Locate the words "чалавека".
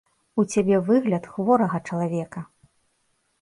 1.91-2.45